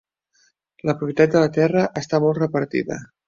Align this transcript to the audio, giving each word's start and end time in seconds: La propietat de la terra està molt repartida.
La 0.89 0.95
propietat 1.01 1.35
de 1.35 1.43
la 1.45 1.51
terra 1.59 1.85
està 2.03 2.23
molt 2.25 2.43
repartida. 2.47 2.99